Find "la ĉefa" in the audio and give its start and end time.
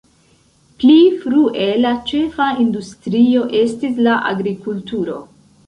1.83-2.49